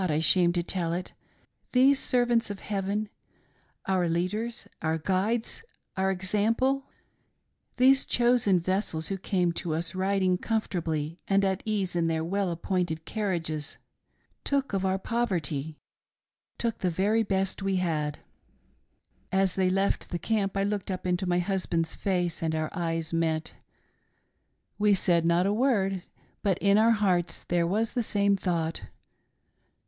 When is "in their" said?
11.95-12.23